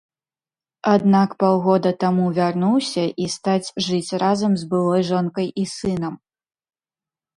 [0.93, 6.13] Аднак паўгода таму вярнуўся і стаць жыць разам з былой жонкай і сынам.